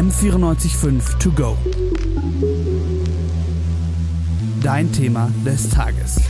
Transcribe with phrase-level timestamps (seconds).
[0.00, 1.58] M945 To Go.
[4.62, 6.22] Dein Thema des Tages.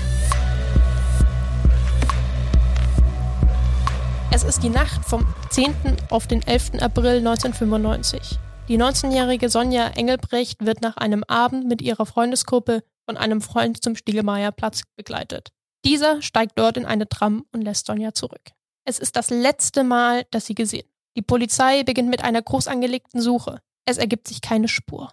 [4.33, 5.73] Es ist die Nacht vom 10.
[6.09, 6.81] auf den 11.
[6.81, 8.41] April 1995.
[8.67, 13.95] Die 19-jährige Sonja Engelbrecht wird nach einem Abend mit ihrer Freundesgruppe von einem Freund zum
[13.95, 15.53] Stiegelmeierplatz begleitet.
[15.85, 18.51] Dieser steigt dort in eine Tram und lässt Sonja zurück.
[18.85, 20.91] Es ist das letzte Mal, dass sie gesehen.
[21.17, 23.61] Die Polizei beginnt mit einer groß angelegten Suche.
[23.85, 25.13] Es ergibt sich keine Spur.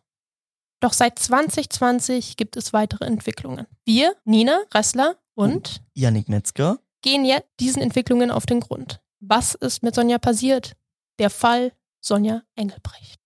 [0.79, 3.65] Doch seit 2020 gibt es weitere Entwicklungen.
[3.85, 9.01] Wir, Nina Ressler und Yannick Metzger gehen jetzt diesen Entwicklungen auf den Grund.
[9.19, 10.73] Was ist mit Sonja passiert?
[11.17, 13.19] Der Fall Sonja Engelbrecht.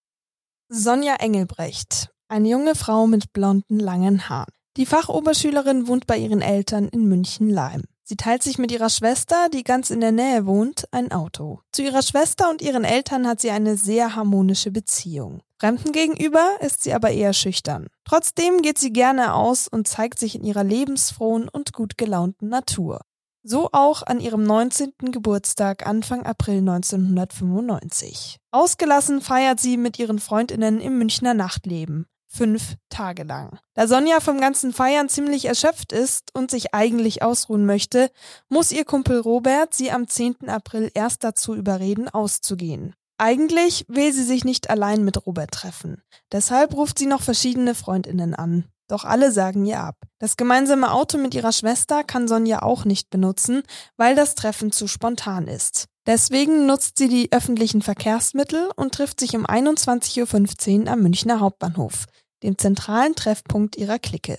[0.70, 4.54] Sonja Engelbrecht, eine junge Frau mit blonden, langen Haaren.
[4.78, 7.84] Die Fachoberschülerin wohnt bei ihren Eltern in München-Leim.
[8.12, 11.62] Sie teilt sich mit ihrer Schwester, die ganz in der Nähe wohnt, ein Auto.
[11.72, 15.40] Zu ihrer Schwester und ihren Eltern hat sie eine sehr harmonische Beziehung.
[15.62, 17.88] Fremden gegenüber ist sie aber eher schüchtern.
[18.04, 23.00] Trotzdem geht sie gerne aus und zeigt sich in ihrer lebensfrohen und gut gelaunten Natur.
[23.44, 24.92] So auch an ihrem 19.
[25.14, 28.40] Geburtstag Anfang April 1995.
[28.52, 32.08] Ausgelassen feiert sie mit ihren Freundinnen im Münchner Nachtleben.
[32.34, 33.60] Fünf Tage lang.
[33.74, 38.10] Da Sonja vom ganzen Feiern ziemlich erschöpft ist und sich eigentlich ausruhen möchte,
[38.48, 40.48] muss ihr Kumpel Robert sie am 10.
[40.48, 42.96] April erst dazu überreden, auszugehen.
[43.18, 46.02] Eigentlich will sie sich nicht allein mit Robert treffen.
[46.32, 48.64] Deshalb ruft sie noch verschiedene Freundinnen an.
[48.88, 49.98] Doch alle sagen ihr ab.
[50.18, 53.64] Das gemeinsame Auto mit ihrer Schwester kann Sonja auch nicht benutzen,
[53.98, 55.88] weil das Treffen zu spontan ist.
[56.08, 62.06] Deswegen nutzt sie die öffentlichen Verkehrsmittel und trifft sich um 21.15 Uhr am Münchner Hauptbahnhof,
[62.44, 64.38] dem zentralen Treffpunkt ihrer Clique.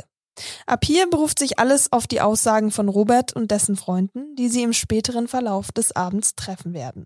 [0.66, 4.62] Ab hier beruft sich alles auf die Aussagen von Robert und dessen Freunden, die sie
[4.62, 7.04] im späteren Verlauf des Abends treffen werden.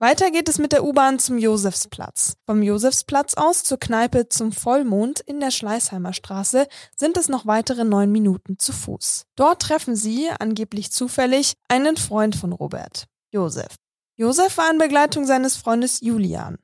[0.00, 2.36] Weiter geht es mit der U-Bahn zum Josefsplatz.
[2.46, 7.84] Vom Josefsplatz aus zur Kneipe zum Vollmond in der Schleißheimer Straße sind es noch weitere
[7.84, 9.24] neun Minuten zu Fuß.
[9.34, 13.74] Dort treffen sie, angeblich zufällig, einen Freund von Robert, Josef.
[14.16, 16.58] Josef war in Begleitung seines Freundes Julian.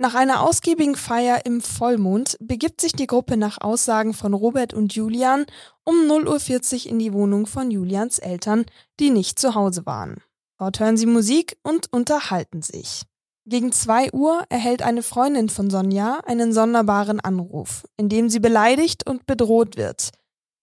[0.00, 4.94] Nach einer ausgiebigen Feier im Vollmond begibt sich die Gruppe nach Aussagen von Robert und
[4.94, 5.44] Julian
[5.82, 8.64] um 0.40 Uhr in die Wohnung von Julians Eltern,
[9.00, 10.22] die nicht zu Hause waren.
[10.56, 13.02] Dort hören sie Musik und unterhalten sich.
[13.44, 19.04] Gegen zwei Uhr erhält eine Freundin von Sonja einen sonderbaren Anruf, in dem sie beleidigt
[19.08, 20.10] und bedroht wird.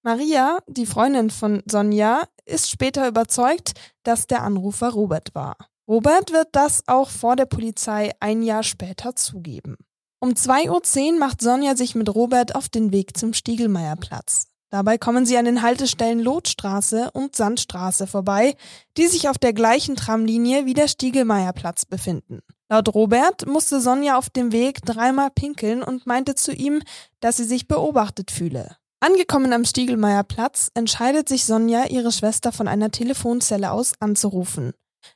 [0.02, 3.73] Maria, die Freundin von Sonja, ist später überzeugt,
[4.03, 5.57] dass der Anrufer Robert war.
[5.88, 9.78] Robert wird das auch vor der Polizei ein Jahr später zugeben.
[10.19, 14.47] Um 2.10 Uhr macht Sonja sich mit Robert auf den Weg zum Stiegelmeierplatz.
[14.72, 18.56] Dabei kommen sie an den Haltestellen Lotstraße und Sandstraße vorbei,
[18.97, 22.40] die sich auf der gleichen Tramlinie wie der Stiegelmeierplatz befinden.
[22.67, 26.81] Laut Robert musste Sonja auf dem Weg dreimal pinkeln und meinte zu ihm,
[27.19, 28.75] dass sie sich beobachtet fühle.
[29.02, 34.73] Angekommen am Stiegelmeierplatz entscheidet sich Sonja, ihre Schwester von einer Telefonzelle aus anzurufen.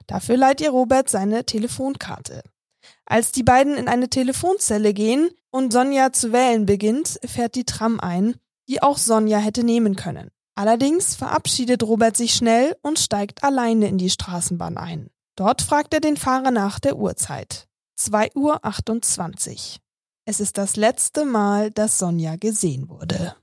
[0.08, 2.42] Dafür leiht ihr Robert seine Telefonkarte.
[3.06, 8.00] Als die beiden in eine Telefonzelle gehen und Sonja zu wählen beginnt, fährt die Tram
[8.00, 8.36] ein
[8.70, 10.30] die auch Sonja hätte nehmen können.
[10.56, 15.10] Allerdings verabschiedet Robert sich schnell und steigt alleine in die Straßenbahn ein.
[15.36, 17.68] Dort fragt er den Fahrer nach der Uhrzeit.
[18.00, 19.80] 2.28 Uhr.
[20.26, 23.36] Es ist das letzte Mal, dass Sonja gesehen wurde.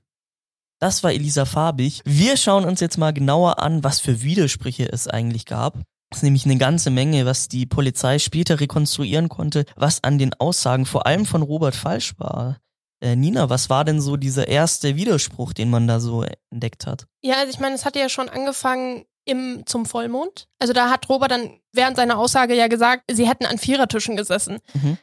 [0.79, 2.01] Das war Elisa Farbig.
[2.05, 5.81] Wir schauen uns jetzt mal genauer an, was für Widersprüche es eigentlich gab.
[6.09, 10.33] Das ist nämlich eine ganze Menge, was die Polizei später rekonstruieren konnte, was an den
[10.35, 12.59] Aussagen vor allem von Robert falsch war.
[13.01, 17.07] Äh, Nina, was war denn so dieser erste Widerspruch, den man da so entdeckt hat?
[17.21, 20.47] Ja, also ich meine, es hatte ja schon angefangen im, zum Vollmond.
[20.59, 24.59] Also da hat Robert dann während seiner Aussage ja gesagt, sie hätten an Vierertischen gesessen.
[24.73, 24.97] Mhm.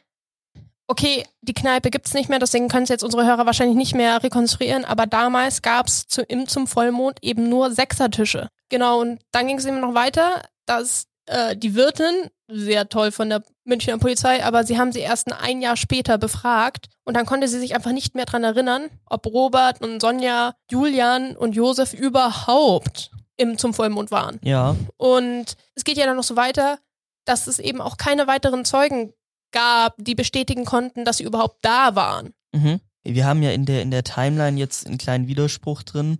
[0.87, 4.21] Okay, die Kneipe gibt's nicht mehr, deswegen können es jetzt unsere Hörer wahrscheinlich nicht mehr
[4.21, 8.49] rekonstruieren, aber damals gab's zu, im zum Vollmond eben nur Sechsertische.
[8.69, 13.29] Genau, und dann ging es eben noch weiter, dass äh, die Wirtin, sehr toll von
[13.29, 17.47] der Münchner Polizei, aber sie haben sie erst ein Jahr später befragt und dann konnte
[17.47, 23.11] sie sich einfach nicht mehr dran erinnern, ob Robert und Sonja, Julian und Josef überhaupt
[23.37, 24.39] im zum Vollmond waren.
[24.43, 24.75] Ja.
[24.97, 26.79] Und es geht ja dann noch so weiter,
[27.25, 29.13] dass es eben auch keine weiteren Zeugen
[29.51, 32.33] gab, die bestätigen konnten, dass sie überhaupt da waren.
[32.53, 32.79] Mhm.
[33.05, 36.17] Wir haben ja in der in der Timeline jetzt einen kleinen Widerspruch drin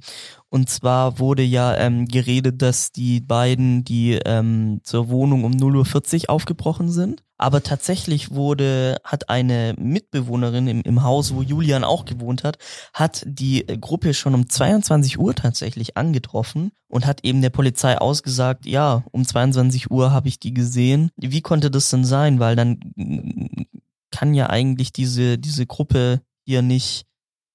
[0.56, 6.24] und zwar wurde ja ähm, geredet, dass die beiden, die ähm, zur Wohnung um 0.40
[6.24, 7.24] Uhr aufgebrochen sind.
[7.38, 12.58] Aber tatsächlich wurde, hat eine Mitbewohnerin im, im Haus, wo Julian auch gewohnt hat,
[12.94, 18.66] hat die Gruppe schon um 22 Uhr tatsächlich angetroffen und hat eben der Polizei ausgesagt,
[18.66, 21.10] ja, um 22 Uhr habe ich die gesehen.
[21.18, 22.40] Wie konnte das denn sein?
[22.40, 22.80] Weil dann
[24.10, 27.06] kann ja eigentlich diese, diese Gruppe hier nicht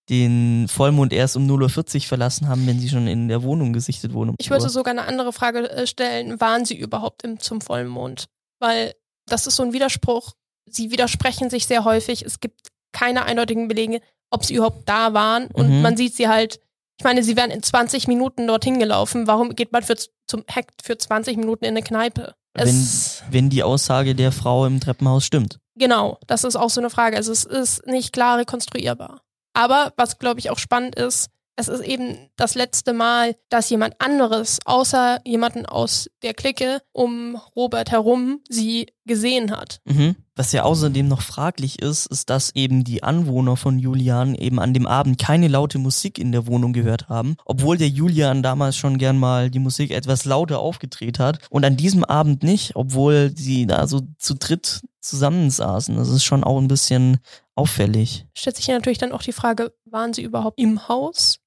[0.09, 4.13] den Vollmond erst um 0.40 Uhr verlassen haben, wenn sie schon in der Wohnung gesichtet
[4.13, 4.31] wurden.
[4.31, 8.25] Um ich würde sogar eine andere Frage äh, stellen, waren sie überhaupt im, zum Vollmond?
[8.59, 8.95] Weil
[9.27, 10.33] das ist so ein Widerspruch.
[10.69, 12.23] Sie widersprechen sich sehr häufig.
[12.23, 14.01] Es gibt keine eindeutigen Belege,
[14.31, 15.47] ob sie überhaupt da waren.
[15.47, 15.83] Und Mhm.
[15.83, 16.59] man sieht sie halt,
[16.99, 19.29] ich meine, sie wären in 20 Minuten dorthin gelaufen.
[19.29, 19.95] Warum geht man für,
[20.27, 22.35] zum Hack für 20 Minuten in eine Kneipe?
[22.55, 25.61] Es, wenn die Aussage der Frau im Treppenhaus stimmt.
[25.81, 27.17] Genau, das ist auch so eine Frage.
[27.17, 29.23] Also es ist nicht klar rekonstruierbar.
[29.53, 33.95] Aber was, glaube ich, auch spannend ist, es ist eben das letzte Mal, dass jemand
[33.99, 39.81] anderes, außer jemanden aus der Clique um Robert herum, sie gesehen hat.
[39.85, 40.17] Mhm.
[40.37, 44.73] Was ja außerdem noch fraglich ist, ist, dass eben die Anwohner von Julian eben an
[44.73, 48.97] dem Abend keine laute Musik in der Wohnung gehört haben, obwohl der Julian damals schon
[48.97, 53.67] gern mal die Musik etwas lauter aufgedreht hat und an diesem Abend nicht, obwohl sie
[53.67, 55.97] da so zu dritt zusammensaßen.
[55.97, 57.19] Das ist schon auch ein bisschen
[57.55, 58.27] auffällig.
[58.35, 61.40] Stellt sich hier natürlich dann auch die Frage, waren sie überhaupt im Haus?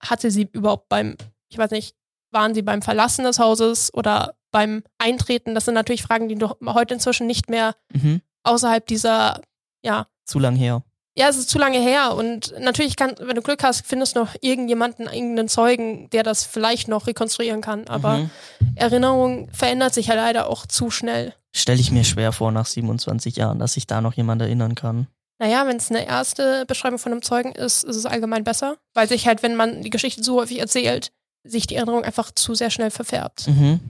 [0.00, 1.16] Hatte sie überhaupt beim,
[1.48, 1.94] ich weiß nicht,
[2.32, 5.54] waren sie beim Verlassen des Hauses oder beim Eintreten?
[5.54, 8.20] Das sind natürlich Fragen, die doch heute inzwischen nicht mehr Mhm.
[8.44, 9.40] außerhalb dieser,
[9.84, 10.82] ja, Zu lang her.
[11.16, 14.20] ja, es ist zu lange her und natürlich kann, wenn du Glück hast, findest du
[14.20, 17.86] noch irgendjemanden, irgendeinen Zeugen, der das vielleicht noch rekonstruieren kann.
[17.88, 18.30] Aber Mhm.
[18.76, 21.34] Erinnerung verändert sich ja leider auch zu schnell.
[21.54, 25.08] Stelle ich mir schwer vor nach 27 Jahren, dass sich da noch jemand erinnern kann.
[25.40, 29.08] Naja, wenn es eine erste Beschreibung von einem Zeugen ist, ist es allgemein besser, weil
[29.08, 31.12] sich halt, wenn man die Geschichte so häufig erzählt,
[31.44, 33.48] sich die Erinnerung einfach zu sehr schnell verfärbt.
[33.48, 33.80] Mhm.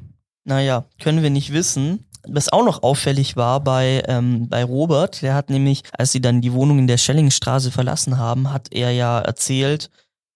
[0.44, 2.06] Naja, können wir nicht wissen.
[2.28, 6.40] Was auch noch auffällig war bei, ähm, bei Robert, der hat nämlich, als sie dann
[6.40, 9.90] die Wohnung in der Schellingstraße verlassen haben, hat er ja erzählt,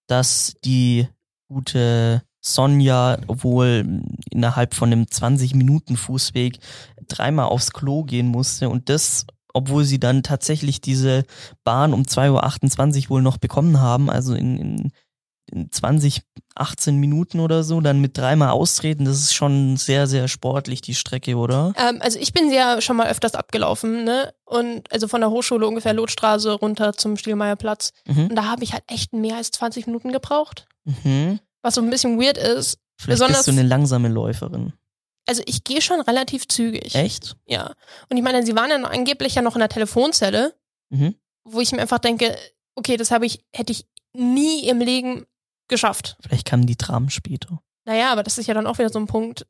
[0.07, 1.07] dass die
[1.47, 6.59] gute Sonja wohl innerhalb von einem 20-Minuten-Fußweg
[7.07, 11.23] dreimal aufs Klo gehen musste und das, obwohl sie dann tatsächlich diese
[11.63, 14.91] Bahn um 2.28 Uhr wohl noch bekommen haben, also in, in,
[15.51, 16.23] in 20,
[16.55, 20.95] 18 Minuten oder so, dann mit dreimal austreten, das ist schon sehr, sehr sportlich, die
[20.95, 21.73] Strecke, oder?
[21.77, 24.33] Ähm, also ich bin ja schon mal öfters abgelaufen, ne?
[24.43, 27.93] Und also von der Hochschule ungefähr Lotstraße runter zum Stielmeierplatz.
[28.07, 28.27] Mhm.
[28.27, 30.67] Und da habe ich halt echt mehr als 20 Minuten gebraucht.
[30.83, 31.39] Mhm.
[31.61, 32.77] Was so ein bisschen weird ist.
[32.97, 34.73] Vielleicht Besonders- bist du eine langsame Läuferin.
[35.27, 36.93] Also ich gehe schon relativ zügig.
[36.95, 37.35] Echt?
[37.45, 37.73] Ja.
[38.09, 40.53] Und ich meine, sie waren ja noch angeblich ja noch in der Telefonzelle,
[40.91, 41.15] Mhm.
[41.43, 42.37] wo ich mir einfach denke,
[42.75, 45.25] okay, das habe ich, hätte ich nie im Leben
[45.67, 46.15] geschafft.
[46.21, 47.59] Vielleicht kamen die Dramen später.
[47.85, 49.47] Naja, aber das ist ja dann auch wieder so ein Punkt,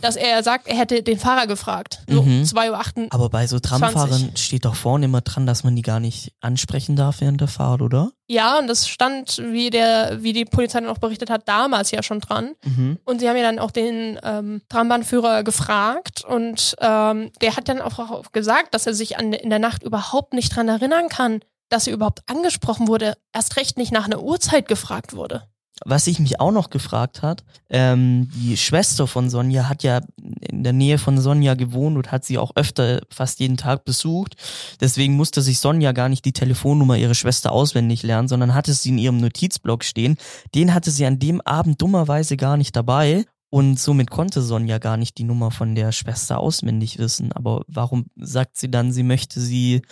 [0.00, 2.00] dass er sagt, er hätte den Fahrer gefragt.
[2.08, 2.42] So Mhm.
[2.44, 3.06] 2.08 Uhr.
[3.10, 4.38] Aber bei so Tramfahrern 20.
[4.38, 7.82] steht doch vorne immer dran, dass man die gar nicht ansprechen darf während der Fahrt,
[7.82, 8.12] oder?
[8.28, 12.02] Ja, und das stand, wie der, wie die Polizei dann auch berichtet hat, damals ja
[12.02, 12.52] schon dran.
[12.64, 12.98] Mhm.
[13.04, 17.80] Und sie haben ja dann auch den ähm, Trambahnführer gefragt und ähm, der hat dann
[17.80, 21.40] auch, auch gesagt, dass er sich an, in der Nacht überhaupt nicht dran erinnern kann,
[21.68, 25.44] dass er überhaupt angesprochen wurde, erst recht nicht nach einer Uhrzeit gefragt wurde.
[25.84, 30.00] Was ich mich auch noch gefragt hat, ähm, die Schwester von Sonja hat ja
[30.48, 34.36] in der Nähe von Sonja gewohnt und hat sie auch öfter fast jeden Tag besucht.
[34.80, 38.90] Deswegen musste sich Sonja gar nicht die Telefonnummer ihrer Schwester auswendig lernen, sondern hatte sie
[38.90, 40.18] in ihrem Notizblock stehen.
[40.54, 43.24] Den hatte sie an dem Abend dummerweise gar nicht dabei.
[43.50, 47.32] Und somit konnte Sonja gar nicht die Nummer von der Schwester auswendig wissen.
[47.32, 49.82] Aber warum sagt sie dann, sie möchte sie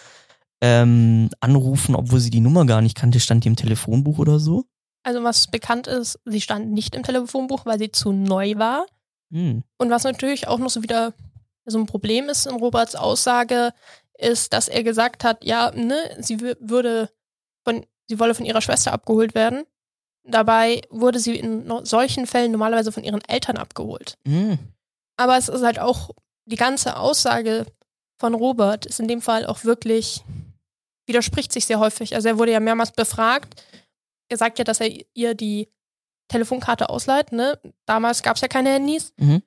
[0.63, 3.21] ähm, anrufen, obwohl sie die Nummer gar nicht kannte?
[3.21, 4.65] Stand die im Telefonbuch oder so?
[5.03, 8.87] Also was bekannt ist, sie stand nicht im Telefonbuch, weil sie zu neu war.
[9.33, 9.63] Hm.
[9.79, 11.15] Und was natürlich auch noch so wieder
[11.65, 13.73] so ein Problem ist in Roberts Aussage,
[14.19, 17.11] ist, dass er gesagt hat, ja, ne, sie wü- würde
[17.65, 19.65] von, sie wolle von ihrer Schwester abgeholt werden.
[20.25, 24.19] Dabei wurde sie in solchen Fällen normalerweise von ihren Eltern abgeholt.
[24.27, 24.59] Hm.
[25.17, 26.11] Aber es ist halt auch,
[26.45, 27.65] die ganze Aussage
[28.19, 30.23] von Robert ist in dem Fall auch wirklich,
[31.07, 32.15] widerspricht sich sehr häufig.
[32.15, 33.63] Also er wurde ja mehrmals befragt.
[34.31, 35.69] Er sagt ja, dass er ihr die
[36.29, 37.61] Telefonkarte ausleiht, ne?
[37.87, 39.13] Damals gab es ja keine Handys.
[39.19, 39.43] Mhm.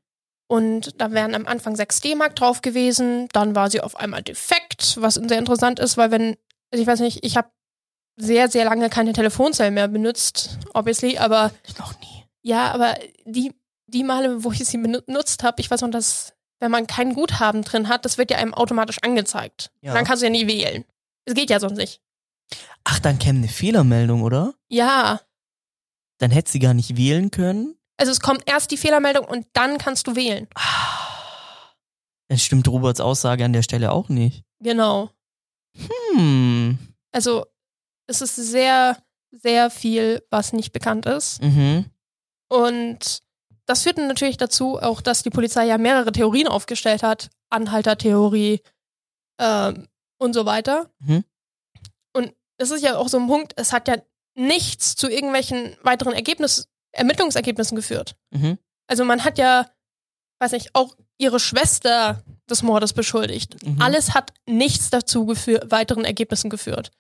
[0.47, 3.27] Und da wären am Anfang 6 D-Mark drauf gewesen.
[3.31, 6.37] Dann war sie auf einmal defekt, was sehr interessant ist, weil wenn,
[6.71, 7.49] also ich weiß nicht, ich habe
[8.17, 12.25] sehr, sehr lange keine Telefonzellen mehr benutzt, obviously, aber noch nie.
[12.43, 13.53] ja, aber die,
[13.87, 17.63] die Male, wo ich sie benutzt habe, ich weiß noch, dass, wenn man kein Guthaben
[17.63, 19.71] drin hat, das wird ja einem automatisch angezeigt.
[19.81, 19.93] Ja.
[19.93, 20.85] Dann kannst du ja nie wählen.
[21.25, 22.01] Es geht ja sonst nicht.
[22.83, 24.53] Ach, dann käme eine Fehlermeldung, oder?
[24.69, 25.21] Ja,
[26.19, 27.75] Dann hätte sie gar nicht wählen können.
[27.97, 30.47] also es kommt erst die Fehlermeldung und dann kannst du wählen.
[30.55, 31.71] Ah.
[32.29, 34.43] Dann stimmt Roberts Aussage an der Stelle auch nicht.
[34.59, 35.09] Genau.
[36.13, 36.77] Hm.
[37.11, 37.45] Also
[38.07, 38.97] es ist sehr,
[39.31, 41.41] sehr viel, was nicht bekannt ist.
[41.41, 41.85] Mhm.
[42.49, 43.23] Und
[43.65, 47.29] das führt natürlich dazu, auch dass die Polizei ja mehrere Theorien aufgestellt hat.
[47.49, 48.61] Anhaltertheorie
[49.39, 50.89] ähm, und so weiter.
[50.99, 51.23] Mhm.
[52.57, 53.97] Das ist ja auch so ein Punkt, es hat ja
[54.35, 58.15] nichts zu irgendwelchen weiteren Ergebnis, Ermittlungsergebnissen geführt.
[58.31, 58.57] Mhm.
[58.87, 59.69] Also man hat ja,
[60.39, 63.63] weiß nicht, auch ihre Schwester des Mordes beschuldigt.
[63.65, 63.81] Mhm.
[63.81, 66.91] Alles hat nichts dazu geführt, weiteren Ergebnissen geführt.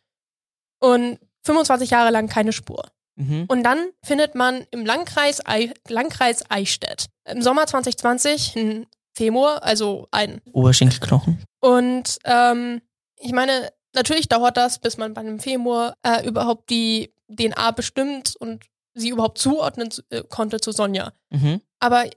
[0.79, 2.89] Und 25 Jahre lang keine Spur.
[3.15, 3.45] Mhm.
[3.47, 10.07] Und dann findet man im Landkreis, Ei, Landkreis Eichstätt im Sommer 2020 ein Femur, also
[10.11, 10.41] ein.
[10.51, 11.43] Oberschenkelknochen.
[11.59, 12.81] Und ähm,
[13.17, 18.35] ich meine, natürlich dauert das, bis man bei einem Femur äh, überhaupt die DNA bestimmt
[18.35, 21.13] und sie überhaupt zuordnen äh, konnte zu Sonja.
[21.29, 21.61] Mhm.
[21.79, 22.09] Aber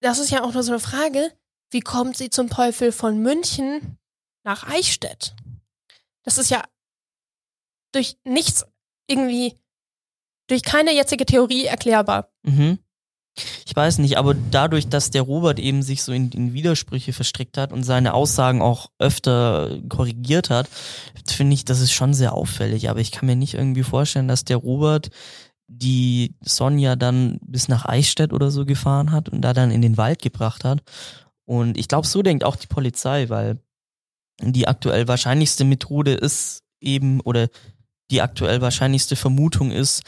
[0.00, 1.32] das ist ja auch nur so eine Frage,
[1.70, 3.98] wie kommt sie zum Teufel von München
[4.44, 5.34] nach Eichstätt?
[6.22, 6.62] Das ist ja
[7.92, 8.64] durch nichts
[9.08, 9.58] irgendwie,
[10.48, 12.32] durch keine jetzige Theorie erklärbar.
[12.42, 12.78] Mhm.
[13.66, 17.58] Ich weiß nicht, aber dadurch, dass der Robert eben sich so in, in Widersprüche verstrickt
[17.58, 20.68] hat und seine Aussagen auch öfter korrigiert hat,
[21.26, 22.88] finde ich, das ist schon sehr auffällig.
[22.88, 25.10] Aber ich kann mir nicht irgendwie vorstellen, dass der Robert
[25.68, 29.96] die Sonja dann bis nach Eichstätt oder so gefahren hat und da dann in den
[29.96, 30.82] Wald gebracht hat.
[31.44, 33.58] Und ich glaube, so denkt auch die Polizei, weil
[34.40, 37.48] die aktuell wahrscheinlichste Methode ist eben, oder
[38.10, 40.02] die aktuell wahrscheinlichste Vermutung ist,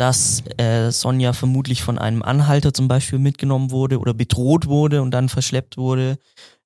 [0.00, 5.10] dass äh, Sonja vermutlich von einem Anhalter zum Beispiel mitgenommen wurde oder bedroht wurde und
[5.10, 6.18] dann verschleppt wurde.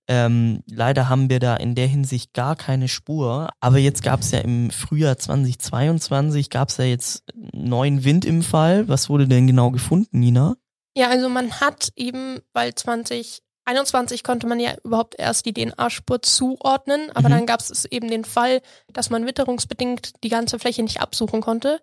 [0.07, 3.49] Ähm, leider haben wir da in der Hinsicht gar keine Spur.
[3.61, 8.43] Aber jetzt gab es ja im Frühjahr 2022, gab es ja jetzt neuen Wind im
[8.43, 8.87] Fall.
[8.87, 10.55] Was wurde denn genau gefunden, Nina?
[10.97, 17.11] Ja, also man hat eben, weil 2021 konnte man ja überhaupt erst die DNA-Spur zuordnen,
[17.15, 17.33] aber Mhm.
[17.33, 18.61] dann gab es eben den Fall,
[18.93, 21.81] dass man witterungsbedingt die ganze Fläche nicht absuchen konnte.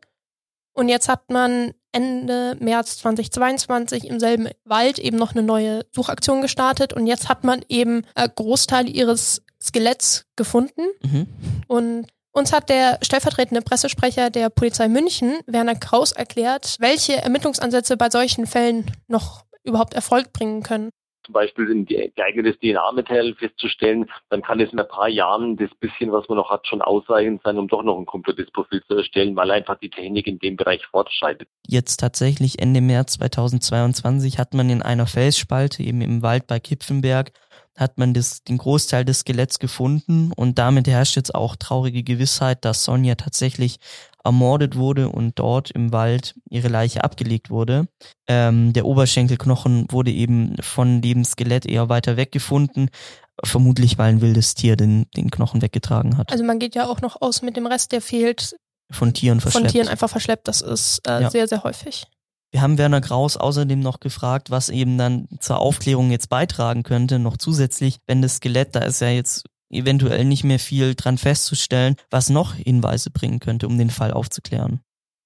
[0.73, 6.41] Und jetzt hat man Ende März 2022 im selben Wald eben noch eine neue Suchaktion
[6.41, 10.83] gestartet und jetzt hat man eben äh, Großteil ihres Skeletts gefunden.
[11.03, 11.27] Mhm.
[11.67, 18.09] Und uns hat der stellvertretende Pressesprecher der Polizei München, Werner Kraus, erklärt, welche Ermittlungsansätze bei
[18.09, 20.91] solchen Fällen noch überhaupt Erfolg bringen können.
[21.31, 25.69] Zum Beispiel ein ge- geeignetes DNA-Material festzustellen, dann kann es in ein paar Jahren das
[25.79, 28.95] bisschen, was man noch hat, schon ausreichend sein, um doch noch ein komplettes Profil zu
[28.95, 31.47] erstellen, weil einfach die Technik in dem Bereich fortschreitet.
[31.67, 37.31] Jetzt tatsächlich Ende März 2022 hat man in einer Felsspalte eben im Wald bei Kipfenberg
[37.77, 42.65] hat man das, den Großteil des Skeletts gefunden und damit herrscht jetzt auch traurige Gewissheit,
[42.65, 43.77] dass Sonja tatsächlich
[44.23, 47.87] ermordet wurde und dort im Wald ihre Leiche abgelegt wurde.
[48.27, 52.89] Ähm, der Oberschenkelknochen wurde eben von dem Skelett eher weiter weg gefunden,
[53.43, 56.31] vermutlich weil ein wildes Tier den, den Knochen weggetragen hat.
[56.31, 58.55] Also man geht ja auch noch aus mit dem Rest, der fehlt,
[58.91, 59.71] von Tieren von verschleppt.
[59.73, 60.47] Tieren einfach verschleppt.
[60.47, 61.29] Das ist äh, Ja.
[61.29, 62.05] sehr, sehr häufig.
[62.51, 67.17] Wir haben Werner Kraus außerdem noch gefragt, was eben dann zur Aufklärung jetzt beitragen könnte,
[67.17, 71.95] noch zusätzlich, wenn das Skelett, da ist ja jetzt eventuell nicht mehr viel dran festzustellen,
[72.09, 74.81] was noch Hinweise bringen könnte, um den Fall aufzuklären.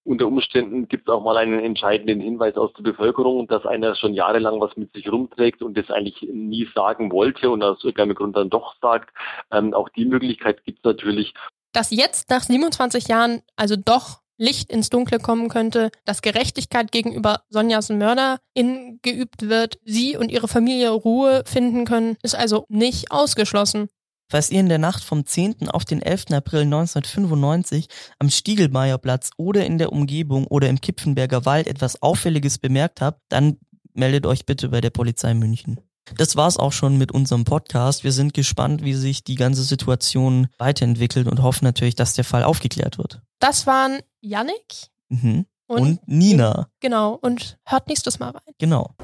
[0.07, 4.13] Unter Umständen gibt es auch mal einen entscheidenden Hinweis aus der Bevölkerung, dass einer schon
[4.13, 8.35] jahrelang was mit sich rumträgt und das eigentlich nie sagen wollte und aus irgendeinem Grund
[8.37, 9.09] dann doch sagt.
[9.51, 11.33] Ähm, auch die Möglichkeit gibt es natürlich.
[11.73, 17.41] Dass jetzt nach 27 Jahren also doch Licht ins Dunkle kommen könnte, dass Gerechtigkeit gegenüber
[17.49, 23.11] Sonjas Mörder in geübt wird, sie und ihre Familie Ruhe finden können, ist also nicht
[23.11, 23.89] ausgeschlossen.
[24.27, 25.69] Falls ihr in der Nacht vom 10.
[25.69, 26.31] auf den 11.
[26.31, 27.87] April 1995
[28.19, 33.57] am Stiegelmeierplatz oder in der Umgebung oder im Kipfenberger Wald etwas Auffälliges bemerkt habt, dann
[33.93, 35.79] meldet euch bitte bei der Polizei München.
[36.17, 38.03] Das war's auch schon mit unserem Podcast.
[38.03, 42.43] Wir sind gespannt, wie sich die ganze Situation weiterentwickelt und hoffen natürlich, dass der Fall
[42.43, 43.21] aufgeklärt wird.
[43.39, 45.45] Das waren Yannick Mhm.
[45.67, 48.53] und, Und, Nina, genau und hört nächstes Mal rein.
[48.57, 48.95] genau.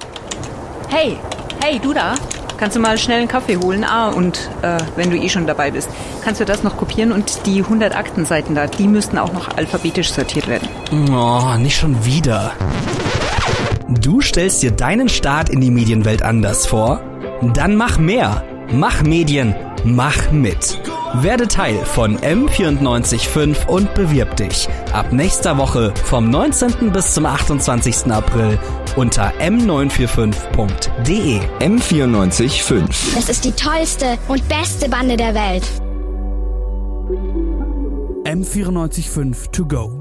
[0.90, 1.16] Hey,
[1.64, 2.16] hey, du da?
[2.62, 3.84] Kannst du mal schnell einen Kaffee holen?
[3.84, 5.90] Ah, und äh, wenn du eh schon dabei bist,
[6.24, 10.12] kannst du das noch kopieren und die 100 Aktenseiten da, die müssten auch noch alphabetisch
[10.12, 10.70] sortiert werden.
[11.12, 12.52] Oh, nicht schon wieder.
[13.88, 17.02] Du stellst dir deinen Start in die Medienwelt anders vor?
[17.42, 18.44] Dann mach mehr.
[18.72, 19.56] Mach Medien.
[19.84, 20.80] Mach mit.
[21.16, 24.70] Werde Teil von M945 und bewirb dich.
[24.94, 26.94] Ab nächster Woche vom 19.
[26.94, 28.10] bis zum 28.
[28.10, 28.58] April
[28.96, 31.42] unter m945.de.
[31.60, 33.14] M945.
[33.14, 35.64] Das ist die tollste und beste Bande der Welt.
[38.26, 40.01] M945 to go.